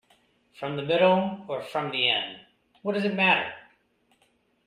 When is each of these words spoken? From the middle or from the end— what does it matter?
From 0.55 0.77
the 0.77 0.81
middle 0.81 1.45
or 1.47 1.61
from 1.61 1.91
the 1.91 2.09
end— 2.09 2.39
what 2.81 2.95
does 2.95 3.05
it 3.05 3.13
matter? 3.13 3.53